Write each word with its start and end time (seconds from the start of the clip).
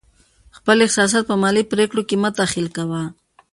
خپل 0.57 0.77
احساسات 0.85 1.23
په 1.27 1.35
مالي 1.41 1.63
پرېکړو 1.71 2.01
کې 2.09 2.15
مه 2.23 2.29
دخیل 2.39 2.67
کوه. 2.77 3.01